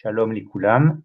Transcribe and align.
Shalom 0.00 0.30
likoulam, 0.30 1.02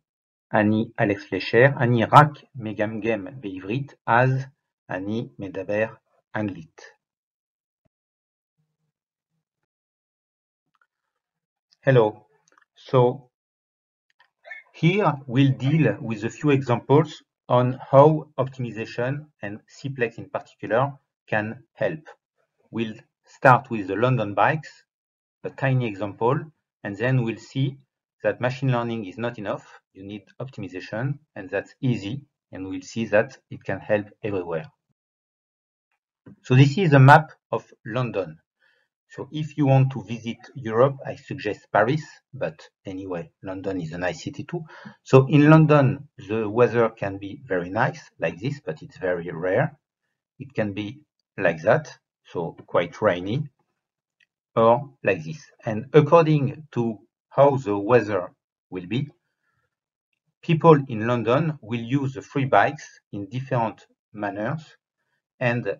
ani 0.51 0.93
Alex 0.99 1.25
Fleischer, 1.25 1.73
ani 1.81 2.05
rak 2.05 2.43
megamgem 2.55 3.23
beivrit, 3.41 3.97
az 4.05 4.45
ani 4.87 5.31
medaber 5.39 5.89
anglit. 6.31 6.93
Hello. 11.81 12.27
So 12.75 13.31
here 14.73 15.13
we'll 15.25 15.57
deal 15.57 15.97
with 15.99 16.23
a 16.23 16.29
few 16.29 16.51
examples 16.51 17.23
on 17.49 17.79
how 17.91 18.29
optimization 18.37 19.25
and 19.41 19.59
CPLEX 19.67 20.19
in 20.19 20.29
particular 20.29 20.99
can 21.25 21.63
help. 21.73 22.07
We'll 22.69 22.93
start 23.25 23.71
with 23.71 23.87
the 23.87 23.95
London 23.95 24.35
bikes, 24.35 24.85
a 25.43 25.49
tiny 25.49 25.87
example, 25.87 26.35
and 26.83 26.95
then 26.95 27.23
we'll 27.23 27.37
see 27.37 27.79
that 28.23 28.41
machine 28.41 28.71
learning 28.71 29.05
is 29.05 29.17
not 29.17 29.37
enough. 29.37 29.79
You 29.93 30.03
need 30.03 30.23
optimization, 30.39 31.19
and 31.35 31.49
that's 31.49 31.75
easy. 31.81 32.21
And 32.51 32.67
we'll 32.67 32.81
see 32.81 33.05
that 33.05 33.37
it 33.49 33.63
can 33.63 33.79
help 33.79 34.07
everywhere. 34.23 34.65
So 36.43 36.55
this 36.55 36.77
is 36.77 36.93
a 36.93 36.99
map 36.99 37.31
of 37.51 37.65
London. 37.85 38.39
So 39.09 39.29
if 39.31 39.57
you 39.57 39.67
want 39.67 39.91
to 39.91 40.03
visit 40.03 40.37
Europe, 40.55 40.97
I 41.05 41.15
suggest 41.15 41.67
Paris, 41.71 42.01
but 42.33 42.67
anyway, 42.85 43.31
London 43.43 43.79
is 43.79 43.91
a 43.91 43.97
nice 43.97 44.23
city 44.23 44.43
too. 44.43 44.63
So 45.03 45.27
in 45.27 45.49
London, 45.49 46.09
the 46.17 46.49
weather 46.49 46.89
can 46.89 47.19
be 47.19 47.41
very 47.45 47.69
nice 47.69 48.09
like 48.19 48.39
this, 48.39 48.59
but 48.65 48.81
it's 48.81 48.97
very 48.97 49.29
rare. 49.31 49.77
It 50.39 50.53
can 50.53 50.73
be 50.73 51.01
like 51.37 51.61
that, 51.61 51.95
so 52.25 52.55
quite 52.65 53.01
rainy, 53.01 53.49
or 54.55 54.89
like 55.03 55.23
this. 55.23 55.45
And 55.63 55.85
according 55.93 56.67
to 56.71 56.99
how 57.35 57.57
the 57.57 57.77
weather 57.77 58.31
will 58.69 58.85
be, 58.85 59.09
people 60.41 60.77
in 60.87 61.07
London 61.07 61.57
will 61.61 61.79
use 61.79 62.13
the 62.13 62.21
free 62.21 62.45
bikes 62.45 62.99
in 63.11 63.27
different 63.27 63.87
manners 64.13 64.77
and 65.39 65.77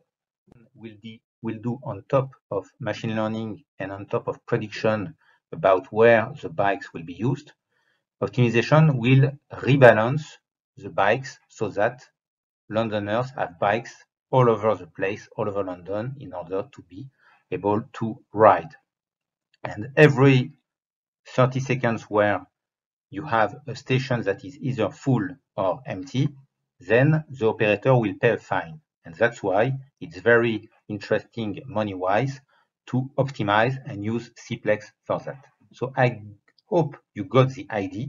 will, 0.73 0.95
be, 1.01 1.21
will 1.43 1.59
do 1.61 1.79
on 1.83 2.03
top 2.09 2.31
of 2.49 2.65
machine 2.79 3.15
learning 3.15 3.63
and 3.77 3.91
on 3.91 4.07
top 4.07 4.27
of 4.27 4.43
prediction 4.47 5.15
about 5.51 5.85
where 5.91 6.31
the 6.41 6.49
bikes 6.49 6.91
will 6.91 7.03
be 7.03 7.13
used. 7.13 7.51
Optimization 8.21 8.97
will 8.97 9.31
rebalance 9.51 10.23
the 10.77 10.89
bikes 10.89 11.37
so 11.49 11.69
that 11.69 12.01
Londoners 12.69 13.29
have 13.37 13.59
bikes 13.59 13.93
all 14.31 14.49
over 14.49 14.73
the 14.73 14.87
place, 14.87 15.27
all 15.37 15.47
over 15.47 15.63
London, 15.63 16.15
in 16.19 16.33
order 16.33 16.67
to 16.71 16.81
be 16.89 17.07
able 17.51 17.83
to 17.93 18.19
ride. 18.33 18.69
And 19.63 19.91
every 19.95 20.53
30 21.27 21.59
seconds 21.59 22.03
where 22.03 22.45
you 23.09 23.25
have 23.25 23.55
a 23.67 23.75
station 23.75 24.21
that 24.23 24.43
is 24.43 24.57
either 24.59 24.89
full 24.89 25.27
or 25.55 25.81
empty, 25.85 26.29
then 26.79 27.23
the 27.29 27.47
operator 27.47 27.95
will 27.95 28.15
pay 28.19 28.31
a 28.31 28.37
fine. 28.37 28.81
And 29.05 29.15
that's 29.15 29.43
why 29.43 29.73
it's 29.99 30.19
very 30.19 30.69
interesting 30.87 31.59
money-wise 31.65 32.39
to 32.87 33.09
optimize 33.17 33.77
and 33.85 34.03
use 34.03 34.31
Cplex 34.31 34.85
for 35.05 35.19
that. 35.19 35.45
So 35.73 35.93
I 35.95 36.21
hope 36.67 36.97
you 37.13 37.25
got 37.25 37.49
the 37.49 37.67
idea 37.69 38.07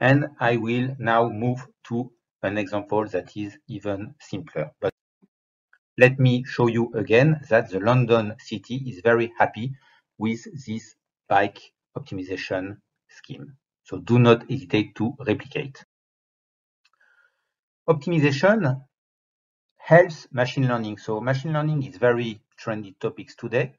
and 0.00 0.28
I 0.38 0.56
will 0.56 0.96
now 0.98 1.28
move 1.28 1.66
to 1.88 2.10
an 2.42 2.56
example 2.56 3.06
that 3.08 3.36
is 3.36 3.56
even 3.68 4.14
simpler. 4.20 4.70
But 4.80 4.94
let 5.98 6.18
me 6.18 6.44
show 6.44 6.68
you 6.68 6.92
again 6.94 7.40
that 7.50 7.70
the 7.70 7.80
London 7.80 8.36
city 8.38 8.76
is 8.86 9.00
very 9.02 9.32
happy 9.38 9.72
with 10.16 10.44
this 10.66 10.94
bike 11.28 11.60
optimization 11.96 12.78
scheme. 13.08 13.56
So 13.84 13.98
do 13.98 14.18
not 14.18 14.50
hesitate 14.50 14.94
to 14.96 15.14
replicate. 15.26 15.84
Optimization 17.88 18.82
helps 19.78 20.28
machine 20.32 20.68
learning. 20.68 20.98
So 20.98 21.20
machine 21.20 21.52
learning 21.52 21.82
is 21.84 21.96
very 21.96 22.40
trendy 22.60 22.98
topics 23.00 23.34
today. 23.36 23.74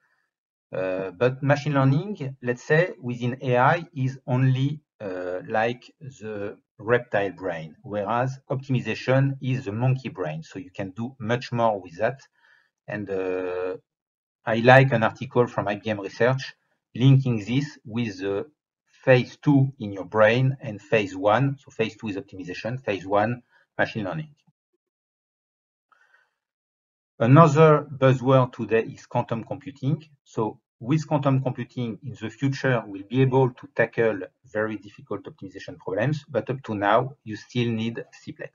Uh, 0.74 1.12
but 1.12 1.42
machine 1.44 1.74
learning, 1.74 2.38
let's 2.44 2.64
say 2.64 2.94
within 3.02 3.38
AI 3.42 3.86
is 3.96 4.20
only 4.28 4.82
uh, 5.02 5.42
like 5.48 5.92
the 6.00 6.58
reptile 6.80 7.32
brain, 7.32 7.76
whereas 7.84 8.40
optimization 8.50 9.38
is 9.42 9.66
the 9.66 9.72
monkey 9.72 10.10
brain. 10.10 10.44
So 10.44 10.60
you 10.60 10.72
can 10.72 10.92
do 10.92 11.16
much 11.20 11.52
more 11.52 11.80
with 11.82 11.98
that. 11.98 12.20
And 12.88 13.10
uh, 13.10 13.78
I 14.46 14.58
like 14.58 14.92
an 14.94 15.04
article 15.04 15.48
from 15.48 15.68
IBM 15.68 16.00
Research 16.02 16.56
linking 17.00 17.38
this 17.46 17.80
with 17.86 18.20
the 18.20 18.46
phase 19.04 19.38
two 19.42 19.72
in 19.80 19.94
your 19.94 20.06
brain 20.06 20.58
and 20.62 20.82
phase 20.82 21.16
one. 21.16 21.58
So 21.58 21.72
phase 21.72 21.96
two 21.96 22.10
is 22.10 22.18
optimization, 22.18 22.84
phase 22.84 23.06
one, 23.06 23.42
machine 23.78 24.04
learning. 24.04 24.36
Another 27.18 27.86
buzzword 28.02 28.54
today 28.54 28.84
is 28.84 29.06
quantum 29.06 29.44
computing. 29.44 30.04
So 30.24 30.60
with 30.80 31.08
quantum 31.08 31.42
computing 31.42 32.00
in 32.04 32.16
the 32.20 32.30
future, 32.30 32.82
we'll 32.86 33.04
be 33.10 33.22
able 33.22 33.50
to 33.52 33.68
tackle 33.76 34.22
very 34.46 34.78
difficult 34.78 35.24
optimization 35.24 35.78
problems, 35.78 36.24
but 36.30 36.50
up 36.50 36.64
to 36.64 36.76
now, 36.76 37.16
you 37.24 37.36
still 37.36 37.70
need 37.70 38.04
Cplex. 38.22 38.52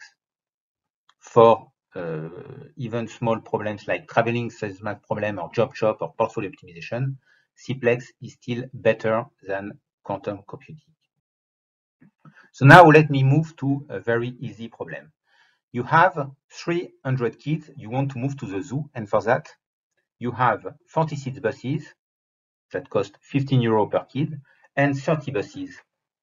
For 1.19 1.71
uh, 1.95 2.29
even 2.77 3.09
small 3.09 3.41
problems 3.41 3.87
like 3.87 4.09
traveling 4.09 4.51
salesman 4.51 5.01
problem 5.07 5.39
or 5.39 5.51
job 5.53 5.77
shop 5.77 5.99
or 6.01 6.15
portfolio 6.17 6.51
optimization, 6.51 7.17
Cplex 7.57 8.07
is 8.21 8.35
still 8.35 8.65
better 8.73 9.25
than 9.47 9.79
quantum 10.03 10.43
computing. 10.47 10.95
So 12.53 12.65
now 12.65 12.85
let 12.89 13.11
me 13.11 13.23
move 13.23 13.57
to 13.57 13.87
a 13.89 14.01
very 14.01 14.29
easy 14.41 14.69
problem. 14.69 15.13
You 15.73 15.83
have 15.83 16.31
300 16.53 17.39
kids 17.39 17.71
you 17.77 17.91
want 17.91 18.13
to 18.13 18.19
move 18.19 18.37
to 18.39 18.47
the 18.47 18.63
zoo, 18.63 18.89
and 18.95 19.09
for 19.09 19.21
that, 19.23 19.49
you 20.19 20.31
have 20.31 20.65
46 20.87 21.41
buses 21.41 21.93
that 22.73 22.89
cost 22.89 23.17
15 23.21 23.61
euro 23.61 23.87
per 23.87 24.05
kid 24.05 24.41
and 24.77 24.97
30 24.97 25.33
buses, 25.33 25.77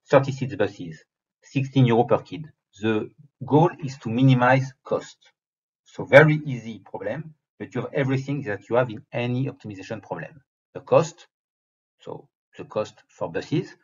36 0.09 0.55
buses, 0.55 1.03
16 1.43 1.85
euro 1.85 2.03
per 2.05 2.19
kid. 2.19 2.45
The 2.81 3.09
goal 3.45 3.71
is 3.83 3.97
to 3.99 4.09
minimize 4.09 4.73
cost. 4.83 5.17
So 5.83 6.05
very 6.05 6.35
easy 6.45 6.79
problem, 6.79 7.35
but 7.59 7.75
you 7.75 7.81
have 7.81 7.93
everything 7.93 8.43
that 8.43 8.69
you 8.69 8.77
have 8.77 8.89
in 8.89 9.03
any 9.11 9.47
optimization 9.47 10.01
problem. 10.01 10.41
The 10.73 10.81
cost, 10.81 11.27
so 11.99 12.29
the 12.57 12.65
cost 12.65 13.03
for 13.07 13.31
buses, 13.31 13.75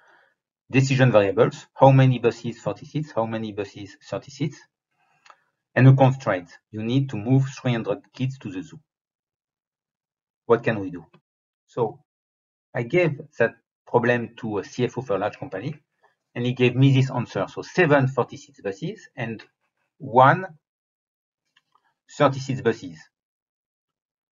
decision 0.69 1.11
variables, 1.11 1.67
how 1.73 1.91
many 1.91 2.19
buses 2.19 2.59
46, 2.59 3.11
how 3.11 3.25
many 3.25 3.51
buses 3.51 3.97
36, 4.09 4.57
and 5.75 5.87
a 5.87 5.93
constraint. 5.93 6.49
You 6.71 6.83
need 6.83 7.09
to 7.09 7.17
move 7.17 7.45
300 7.61 8.11
kids 8.13 8.37
to 8.39 8.51
the 8.51 8.63
zoo. 8.63 8.79
What 10.45 10.63
can 10.63 10.79
we 10.79 10.89
do? 10.89 11.05
So 11.67 11.99
I 12.73 12.83
gave 12.83 13.21
that 13.37 13.55
problem 13.85 14.35
to 14.37 14.59
a 14.59 14.61
CFO 14.61 15.05
for 15.05 15.15
a 15.15 15.19
large 15.19 15.37
company, 15.37 15.75
and 16.33 16.45
he 16.45 16.53
gave 16.53 16.75
me 16.75 16.93
this 16.93 17.11
answer. 17.11 17.45
So 17.47 17.61
seven 17.61 18.07
46 18.07 18.61
buses 18.61 19.09
and 19.15 19.43
one 19.97 20.45
36 22.17 22.61
buses. 22.61 22.97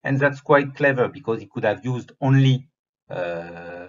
And 0.05 0.19
that's 0.19 0.41
quite 0.41 0.75
clever 0.75 1.09
because 1.09 1.41
he 1.41 1.47
could 1.47 1.65
have 1.65 1.85
used 1.85 2.13
only 2.21 2.69
uh, 3.09 3.87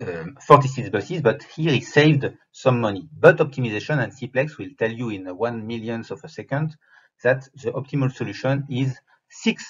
um, 0.00 0.36
46 0.46 0.90
buses, 0.90 1.22
but 1.22 1.42
here 1.42 1.72
he 1.72 1.80
saved 1.80 2.26
some 2.52 2.80
money. 2.80 3.08
But 3.18 3.38
optimization 3.38 4.02
and 4.02 4.12
Cplex 4.12 4.58
will 4.58 4.70
tell 4.78 4.92
you 4.92 5.10
in 5.10 5.26
one 5.36 5.66
millionth 5.66 6.10
of 6.10 6.22
a 6.24 6.28
second 6.28 6.76
that 7.22 7.48
the 7.62 7.72
optimal 7.72 8.12
solution 8.12 8.66
is 8.68 8.98
six 9.28 9.64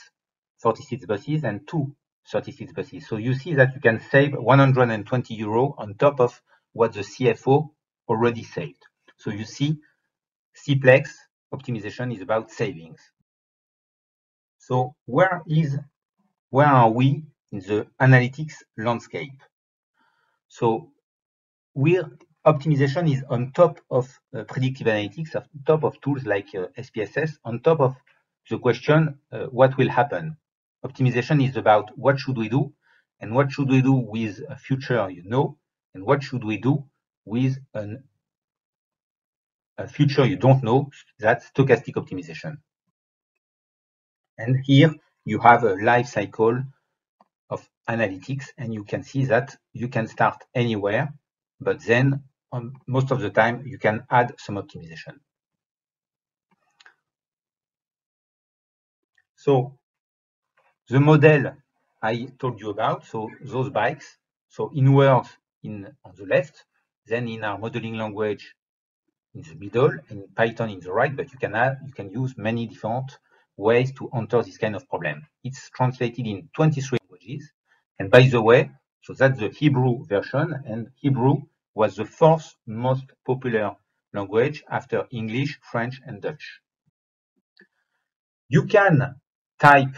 46 0.65 1.05
buses 1.05 1.45
and 1.45 1.69
two 1.69 1.95
36 2.31 2.73
buses. 2.73 3.07
So 3.07 3.19
you 3.19 3.35
see 3.35 3.55
that 3.55 3.75
you 3.75 3.81
can 3.81 4.01
save 4.11 4.33
120 4.35 5.35
euro 5.35 5.75
on 5.77 5.95
top 5.95 6.21
of 6.21 6.41
what 6.73 6.95
the 6.95 7.01
CFO 7.01 7.69
already 8.09 8.45
saved. 8.45 8.83
So 9.19 9.31
you 9.31 9.45
see, 9.45 9.77
Cplex 10.57 11.11
optimization 11.53 12.15
is 12.15 12.23
about 12.23 12.51
savings. 12.51 12.99
So 14.67 14.95
where 15.05 15.43
is, 15.47 15.77
where 16.49 16.67
are 16.67 16.91
we 16.91 17.23
in 17.53 17.59
the 17.61 17.87
analytics 18.01 18.55
landscape? 18.79 19.39
So 20.49 20.91
we're 21.75 22.09
optimization 22.47 23.13
is 23.13 23.23
on 23.29 23.53
top 23.53 23.81
of 23.91 24.09
uh, 24.35 24.45
predictive 24.45 24.87
analytics, 24.87 25.37
on 25.37 25.45
top 25.67 25.85
of 25.85 26.01
tools 26.01 26.25
like 26.25 26.49
uh, 26.55 26.69
SPSS, 26.79 27.33
on 27.45 27.61
top 27.61 27.81
of 27.81 27.95
the 28.49 28.59
question, 28.59 29.19
uh, 29.33 29.47
what 29.47 29.77
will 29.77 29.91
happen? 29.91 30.39
Optimization 30.83 31.47
is 31.47 31.57
about 31.57 31.91
what 31.99 32.19
should 32.19 32.39
we 32.39 32.49
do 32.49 32.73
and 33.21 33.35
what 33.35 33.53
should 33.53 33.69
we 33.69 33.83
do 33.83 33.93
with 33.93 34.41
a 34.49 34.57
future 34.57 35.11
you 35.11 35.25
know, 35.25 35.59
and 35.95 36.05
what 36.05 36.23
should 36.23 36.43
we 36.43 36.57
do 36.57 36.85
with 37.27 37.59
an, 37.75 38.05
a 39.77 39.89
future 39.89 40.25
you 40.25 40.37
don't 40.37 40.63
know, 40.63 40.91
that's 41.19 41.51
stochastic 41.51 41.95
optimization. 41.95 42.59
And 44.39 44.65
here 44.65 44.95
you 45.25 45.39
have 45.41 45.65
a 45.65 45.75
life 45.75 46.09
cycle 46.09 46.63
of 47.51 47.69
analytics 47.89 48.47
and 48.59 48.73
you 48.75 48.85
can 48.85 49.03
see 49.03 49.25
that 49.27 49.57
you 49.73 49.89
can 49.89 50.07
start 50.09 50.43
anywhere 50.55 51.13
but 51.61 51.81
then 51.81 52.23
um, 52.53 52.73
most 52.87 53.11
of 53.11 53.21
the 53.21 53.31
time 53.31 53.67
you 53.67 53.79
can 53.79 54.05
add 54.11 54.35
some 54.39 54.57
optimization. 54.57 55.19
So 59.37 59.79
the 60.89 61.01
model 61.01 61.53
I 62.03 62.29
told 62.39 62.61
you 62.61 62.71
about, 62.71 63.07
so 63.07 63.31
those 63.41 63.71
bikes, 63.71 64.19
so 64.49 64.71
in 64.75 64.93
words 64.93 65.29
in 65.63 65.89
on 66.05 66.13
the 66.17 66.27
left, 66.27 66.65
then 67.07 67.29
in 67.29 67.43
our 67.45 67.59
modeling 67.59 67.97
language 67.97 68.55
in 69.35 69.43
the 69.43 69.55
middle 69.55 69.93
and 70.09 70.35
Python 70.35 70.71
in 70.71 70.81
the 70.81 70.93
right, 70.93 71.15
but 71.17 71.33
you 71.33 71.39
can 71.39 71.55
add, 71.55 71.79
you 71.87 71.93
can 71.93 72.11
use 72.11 72.37
many 72.37 72.67
different 72.67 73.19
ways 73.57 73.93
to 73.93 74.11
enter 74.15 74.43
this 74.43 74.59
kind 74.59 74.77
of 74.77 74.89
problem. 74.89 75.27
It's 75.43 75.71
translated 75.71 76.27
in 76.27 76.49
23 76.55 76.99
languages. 77.03 77.51
And 77.99 78.11
by 78.11 78.23
the 78.23 78.43
way, 78.43 78.71
so 79.03 79.13
that's 79.13 79.39
the 79.39 79.51
Hebrew 79.51 80.05
version, 80.07 80.55
and 80.67 80.89
Hebrew 80.97 81.43
was 81.75 81.97
the 81.97 82.05
fourth 82.05 82.55
most 82.67 83.05
popular 83.27 83.77
language 84.13 84.65
after 84.71 85.07
English, 85.11 85.59
French, 85.63 86.01
and 86.07 86.23
Dutch. 86.23 86.61
You 88.49 88.67
can 88.67 89.17
type 89.61 89.95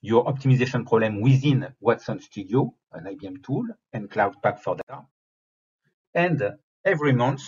your 0.00 0.24
optimization 0.24 0.86
problem 0.86 1.20
within 1.20 1.68
Watson 1.80 2.20
Studio, 2.20 2.74
an 2.92 3.04
IBM 3.04 3.44
tool, 3.44 3.64
and 3.92 4.10
Cloud 4.10 4.34
Pak 4.42 4.60
for 4.62 4.76
Data. 4.76 5.06
And 6.14 6.42
every 6.84 7.12
month, 7.12 7.42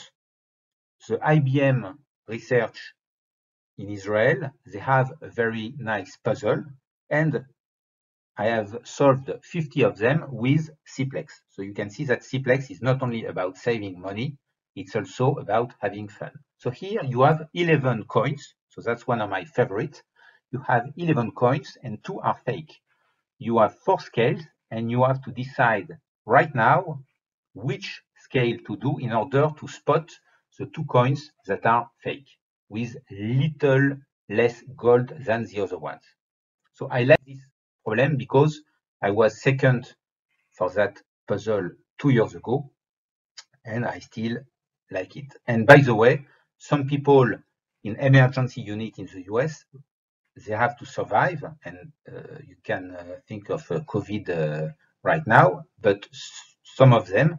the 1.08 1.16
IBM 1.18 1.96
research 2.28 2.94
in 3.76 3.90
Israel, 3.90 4.50
they 4.66 4.78
have 4.78 5.12
a 5.20 5.28
very 5.28 5.74
nice 5.78 6.16
puzzle, 6.16 6.64
and 7.10 7.44
I 8.36 8.46
have 8.46 8.78
solved 8.84 9.30
50 9.42 9.82
of 9.82 9.98
them 9.98 10.26
with 10.28 10.70
Cplex. 10.86 11.30
So 11.50 11.62
you 11.62 11.72
can 11.72 11.90
see 11.90 12.04
that 12.04 12.22
Cplex 12.22 12.70
is 12.70 12.82
not 12.82 13.02
only 13.02 13.24
about 13.26 13.58
saving 13.58 14.00
money, 14.00 14.36
it's 14.76 14.96
also 14.96 15.34
about 15.36 15.74
having 15.80 16.08
fun. 16.08 16.32
So 16.58 16.70
here 16.70 17.02
you 17.04 17.22
have 17.22 17.48
11 17.54 18.04
coins. 18.04 18.54
So 18.70 18.80
that's 18.80 19.06
one 19.06 19.20
of 19.20 19.30
my 19.30 19.44
favorites. 19.44 20.02
You 20.50 20.60
have 20.66 20.92
11 20.96 21.32
coins 21.32 21.76
and 21.82 22.02
two 22.02 22.20
are 22.20 22.38
fake. 22.44 22.80
You 23.38 23.58
have 23.58 23.78
four 23.78 24.00
scales 24.00 24.42
and 24.70 24.90
you 24.90 25.04
have 25.04 25.22
to 25.22 25.30
decide 25.30 25.96
right 26.26 26.52
now 26.54 27.02
which 27.54 28.02
scale 28.16 28.58
to 28.66 28.76
do 28.76 28.98
in 28.98 29.12
order 29.12 29.50
to 29.58 29.68
spot 29.68 30.10
the 30.58 30.66
two 30.66 30.84
coins 30.84 31.30
that 31.46 31.66
are 31.66 31.90
fake 32.02 32.28
with 32.74 32.96
little 33.10 33.86
less 34.28 34.56
gold 34.76 35.08
than 35.26 35.40
the 35.50 35.60
other 35.64 35.78
ones. 35.78 36.02
So 36.72 36.88
I 36.90 37.04
like 37.04 37.24
this 37.24 37.42
problem 37.84 38.16
because 38.16 38.52
I 39.00 39.10
was 39.10 39.40
second 39.48 39.82
for 40.58 40.68
that 40.70 40.94
puzzle 41.28 41.70
two 42.00 42.10
years 42.10 42.34
ago 42.34 42.70
and 43.64 43.84
I 43.86 43.98
still 44.00 44.36
like 44.90 45.16
it. 45.16 45.30
And 45.46 45.66
by 45.66 45.78
the 45.88 45.94
way, 45.94 46.26
some 46.58 46.86
people 46.88 47.26
in 47.84 47.96
emergency 47.96 48.62
unit 48.62 48.98
in 48.98 49.06
the 49.06 49.22
US, 49.32 49.64
they 50.44 50.54
have 50.64 50.76
to 50.78 50.86
survive 50.86 51.44
and 51.64 51.78
uh, 52.10 52.38
you 52.50 52.56
can 52.64 52.82
uh, 52.96 53.04
think 53.28 53.50
of 53.50 53.62
uh, 53.70 53.80
COVID 53.92 54.24
uh, 54.30 54.68
right 55.02 55.24
now, 55.26 55.64
but 55.80 56.08
some 56.78 56.92
of 56.92 57.06
them, 57.06 57.38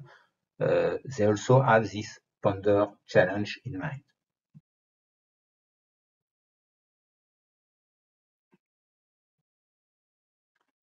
uh, 0.61 0.93
they 1.17 1.25
also 1.25 1.61
have 1.61 1.83
this 1.91 2.19
Ponder 2.41 2.87
challenge 3.07 3.59
in 3.65 3.79
mind. 3.79 4.03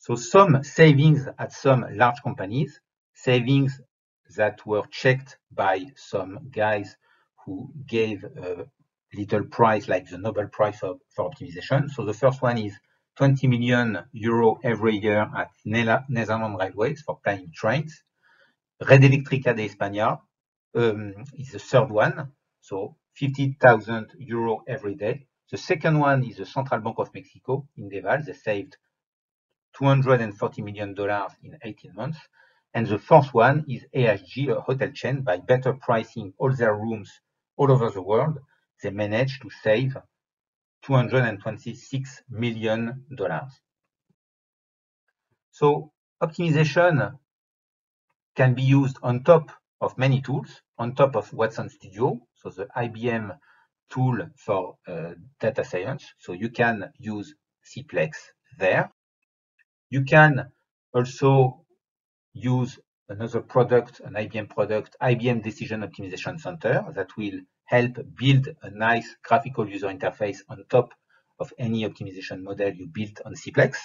Some 0.04 0.64
savings 0.64 1.28
at 1.38 1.52
some 1.52 1.86
large 1.92 2.22
companies, 2.24 2.80
savings 3.14 3.80
that 4.36 4.66
were 4.66 4.82
checked 4.90 5.38
by 5.52 5.86
some 5.94 6.50
guys 6.50 6.96
who 7.44 7.72
gave 7.86 8.24
a 8.24 8.66
little 9.14 9.44
prize 9.44 9.88
like 9.88 10.08
the 10.08 10.18
Nobel 10.18 10.48
Prize 10.48 10.80
for, 10.80 10.96
for 11.14 11.30
optimization. 11.30 11.88
So 11.88 12.04
the 12.04 12.14
first 12.14 12.42
one 12.42 12.58
is 12.58 12.76
20 13.16 13.46
million 13.46 13.98
euro 14.10 14.58
every 14.64 14.96
year 14.96 15.30
at 15.36 15.50
Netherlands 15.64 16.58
Railways 16.58 17.02
for 17.02 17.20
planning 17.22 17.52
trains. 17.54 18.02
Red 18.80 19.02
Eléctrica 19.02 19.54
de 19.54 19.68
España 19.68 20.18
um, 20.74 21.14
is 21.38 21.52
the 21.52 21.60
third 21.60 21.90
one, 21.92 22.32
so 22.60 22.96
50,000 23.14 24.14
euro 24.18 24.64
every 24.66 24.96
day. 24.96 25.28
The 25.52 25.58
second 25.58 26.00
one 26.00 26.24
is 26.24 26.38
the 26.38 26.46
Central 26.46 26.80
Bank 26.80 26.98
of 26.98 27.14
Mexico 27.14 27.68
Indeval. 27.78 28.24
They 28.24 28.32
saved 28.32 28.76
240 29.78 30.62
million 30.62 30.94
dollars 30.94 31.32
in 31.42 31.58
18 31.62 31.94
months. 31.94 32.18
And 32.74 32.86
the 32.86 32.98
fourth 32.98 33.34
one 33.34 33.64
is 33.68 33.84
AHG, 33.94 34.56
a 34.56 34.60
hotel 34.60 34.90
chain. 34.92 35.22
By 35.22 35.38
better 35.38 35.74
pricing 35.74 36.32
all 36.38 36.54
their 36.54 36.74
rooms 36.74 37.10
all 37.56 37.70
over 37.70 37.90
the 37.90 38.02
world, 38.02 38.38
they 38.82 38.90
managed 38.90 39.42
to 39.42 39.50
save 39.62 39.96
226 40.82 42.22
million 42.30 43.04
dollars. 43.14 43.60
So 45.50 45.92
optimization 46.22 47.18
can 48.34 48.54
be 48.54 48.62
used 48.62 48.96
on 49.02 49.22
top 49.22 49.50
of 49.80 49.98
many 49.98 50.22
tools, 50.22 50.62
on 50.78 50.94
top 50.94 51.16
of 51.16 51.32
Watson 51.32 51.68
Studio, 51.68 52.18
so 52.34 52.50
the 52.50 52.66
IBM 52.76 53.36
tool 53.90 54.26
for 54.36 54.76
uh, 54.88 55.12
data 55.38 55.64
science. 55.64 56.14
So 56.18 56.32
you 56.32 56.48
can 56.48 56.90
use 56.98 57.34
Cplex 57.64 58.12
there. 58.58 58.90
You 59.92 60.04
can 60.04 60.50
also 60.94 61.66
use 62.32 62.78
another 63.10 63.42
product, 63.42 64.00
an 64.00 64.14
IBM 64.14 64.48
product, 64.48 64.96
IBM 65.02 65.42
Decision 65.42 65.82
Optimization 65.82 66.40
Center 66.40 66.82
that 66.94 67.14
will 67.18 67.40
help 67.64 67.98
build 68.16 68.48
a 68.62 68.70
nice 68.70 69.14
graphical 69.22 69.68
user 69.68 69.88
interface 69.88 70.38
on 70.48 70.64
top 70.70 70.94
of 71.38 71.52
any 71.58 71.86
optimization 71.86 72.42
model 72.42 72.72
you 72.72 72.86
built 72.86 73.20
on 73.26 73.34
Cplex. 73.34 73.76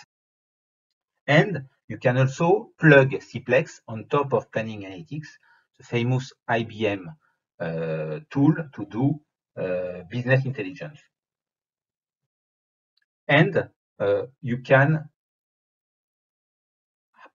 And 1.27 1.63
you 1.89 1.97
can 1.97 2.17
also 2.17 2.69
plug 2.79 3.11
Cplex 3.11 3.81
on 3.85 4.05
top 4.05 4.31
of 4.31 4.49
Planning 4.49 4.83
Analytics, 4.83 5.27
the 5.77 5.83
famous 5.83 6.31
IBM 6.49 7.03
uh, 7.59 8.19
tool 8.29 8.55
to 8.75 8.85
do 8.85 9.19
uh, 9.61 10.03
business 10.09 10.45
intelligence. 10.45 11.01
And 13.27 13.67
uh, 13.99 14.21
you 14.41 14.59
can 14.59 15.09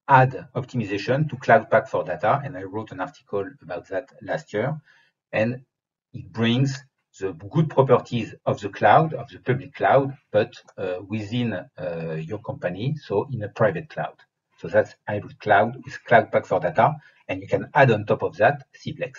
add 0.08 0.48
optimization 0.54 1.28
to 1.30 1.36
Cloud 1.36 1.70
Pak 1.70 1.88
for 1.88 2.04
Data, 2.04 2.40
and 2.44 2.56
I 2.56 2.62
wrote 2.62 2.92
an 2.92 3.00
article 3.00 3.48
about 3.62 3.88
that 3.88 4.10
last 4.20 4.52
year, 4.52 4.80
and 5.32 5.62
it 6.12 6.32
brings 6.32 6.82
the 7.18 7.32
good 7.32 7.68
properties 7.70 8.34
of 8.46 8.60
the 8.60 8.68
cloud, 8.68 9.14
of 9.14 9.28
the 9.28 9.38
public 9.38 9.74
cloud, 9.74 10.16
but 10.30 10.52
uh, 10.78 10.96
within 11.06 11.52
uh, 11.52 12.14
your 12.14 12.38
company, 12.38 12.96
so 12.96 13.28
in 13.32 13.42
a 13.42 13.48
private 13.48 13.88
cloud. 13.90 14.16
So 14.58 14.68
that's 14.68 14.94
hybrid 15.08 15.38
cloud 15.40 15.76
with 15.84 16.02
Cloud 16.04 16.30
Pak 16.30 16.46
for 16.46 16.60
Data, 16.60 16.94
and 17.28 17.40
you 17.40 17.48
can 17.48 17.68
add 17.74 17.90
on 17.90 18.06
top 18.06 18.22
of 18.22 18.36
that 18.36 18.62
Cplex. 18.74 19.14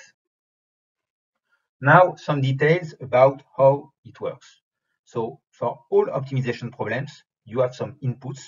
Now, 1.81 2.15
some 2.15 2.41
details 2.41 2.95
about 3.01 3.43
how 3.57 3.91
it 4.05 4.19
works. 4.21 4.61
So 5.03 5.39
for 5.51 5.79
all 5.89 6.05
optimization 6.05 6.71
problems, 6.71 7.23
you 7.45 7.59
have 7.59 7.75
some 7.75 7.97
inputs 8.01 8.41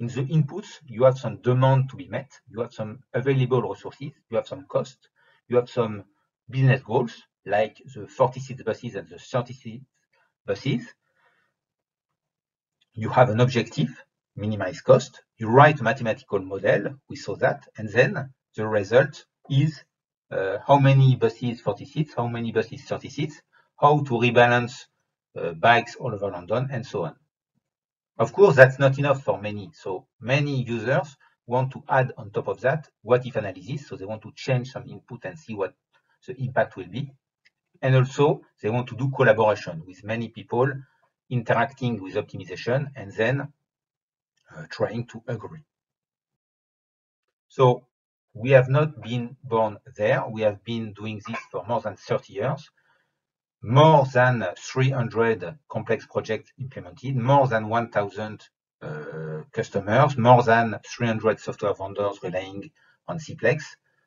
in 0.00 0.06
the 0.06 0.24
inputs, 0.24 0.80
you 0.86 1.04
have 1.04 1.18
some 1.18 1.36
demand 1.42 1.90
to 1.90 1.96
be 1.96 2.08
met, 2.08 2.32
you 2.48 2.60
have 2.60 2.72
some 2.72 3.00
available 3.12 3.60
resources, 3.62 4.12
you 4.30 4.36
have 4.36 4.48
some 4.48 4.64
cost, 4.66 4.96
you 5.46 5.56
have 5.56 5.68
some 5.68 6.04
business 6.48 6.80
goals, 6.82 7.22
like 7.44 7.76
the 7.94 8.06
46 8.08 8.62
buses 8.62 8.94
and 8.94 9.08
the 9.10 9.18
36 9.18 9.84
buses. 10.46 10.86
You 12.94 13.10
have 13.10 13.28
an 13.28 13.40
objective, 13.40 13.90
minimize 14.36 14.80
cost. 14.80 15.22
You 15.36 15.48
write 15.50 15.80
a 15.80 15.84
mathematical 15.84 16.40
model, 16.40 16.94
we 17.10 17.16
saw 17.16 17.36
that, 17.36 17.68
and 17.76 17.88
then 17.90 18.32
the 18.56 18.66
result 18.66 19.26
is 19.50 19.84
uh, 20.30 20.58
how 20.66 20.78
many 20.78 21.16
buses 21.16 21.60
46, 21.60 22.14
how 22.14 22.26
many 22.26 22.52
buses 22.52 22.82
36, 22.84 23.42
how 23.78 23.98
to 23.98 24.12
rebalance 24.14 24.86
uh, 25.36 25.52
bikes 25.52 25.96
all 25.96 26.14
over 26.14 26.30
London, 26.30 26.68
and 26.72 26.86
so 26.86 27.04
on. 27.04 27.16
Of 28.20 28.34
course, 28.34 28.54
that's 28.54 28.78
not 28.78 28.98
enough 28.98 29.22
for 29.24 29.40
many. 29.40 29.70
So 29.72 30.06
many 30.20 30.62
users 30.62 31.16
want 31.46 31.72
to 31.72 31.82
add 31.88 32.12
on 32.18 32.30
top 32.30 32.48
of 32.48 32.60
that 32.60 32.86
what 33.00 33.24
if 33.24 33.34
analysis. 33.34 33.88
So 33.88 33.96
they 33.96 34.04
want 34.04 34.20
to 34.22 34.32
change 34.36 34.68
some 34.68 34.86
input 34.86 35.24
and 35.24 35.38
see 35.38 35.54
what 35.54 35.72
the 36.26 36.34
impact 36.38 36.76
will 36.76 36.88
be. 36.88 37.10
And 37.80 37.96
also 37.96 38.42
they 38.60 38.68
want 38.68 38.88
to 38.88 38.96
do 38.96 39.10
collaboration 39.10 39.82
with 39.86 40.04
many 40.04 40.28
people 40.28 40.70
interacting 41.30 42.02
with 42.02 42.14
optimization 42.16 42.88
and 42.94 43.10
then 43.12 43.40
uh, 44.54 44.66
trying 44.68 45.06
to 45.06 45.22
agree. 45.26 45.64
So 47.48 47.86
we 48.34 48.50
have 48.50 48.68
not 48.68 49.00
been 49.00 49.38
born 49.42 49.78
there. 49.96 50.28
We 50.28 50.42
have 50.42 50.62
been 50.62 50.92
doing 50.92 51.22
this 51.26 51.38
for 51.50 51.64
more 51.66 51.80
than 51.80 51.96
30 51.96 52.34
years 52.34 52.68
more 53.62 54.06
than 54.06 54.44
300 54.56 55.58
complex 55.68 56.06
projects 56.06 56.52
implemented, 56.58 57.16
more 57.16 57.46
than 57.46 57.68
1,000 57.68 58.48
uh, 58.82 59.42
customers, 59.52 60.16
more 60.16 60.42
than 60.42 60.78
300 60.86 61.38
software 61.40 61.74
vendors 61.74 62.18
relying 62.22 62.70
on 63.06 63.18
Cplex. 63.18 63.62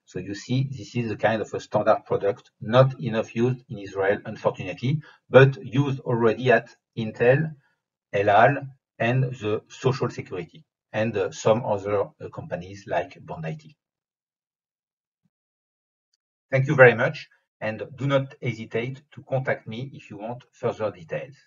So 0.06 0.20
you 0.20 0.36
see, 0.36 0.68
this 0.70 0.96
is 0.96 1.12
a 1.12 1.16
kind 1.16 1.42
of 1.42 1.54
a 1.54 1.60
standard 1.60 2.04
product, 2.06 2.52
not 2.60 3.00
enough 3.00 3.36
used 3.36 3.64
in 3.70 3.78
Israel, 3.78 4.20
unfortunately, 4.26 5.02
but 5.30 5.64
used 5.64 6.00
already 6.02 6.52
at 6.52 6.76
Intel, 6.98 7.56
El 8.12 8.30
Al, 8.30 8.68
and 9.00 9.24
the 9.24 9.62
social 9.70 10.10
security, 10.10 10.66
and 10.92 11.16
uh, 11.16 11.32
some 11.32 11.64
other 11.66 12.04
uh, 12.04 12.30
companies 12.34 12.86
like 12.88 13.18
BondIT. 13.24 13.76
Thank 16.52 16.68
you 16.68 16.76
very 16.76 16.94
much, 16.94 17.30
and 17.64 17.78
do 17.96 18.06
not 18.08 18.36
hesitate 18.42 18.98
to 19.14 19.24
contact 19.24 19.68
me 19.68 19.90
if 19.94 20.10
you 20.10 20.18
want 20.18 20.44
further 20.52 20.92
details. 20.92 21.38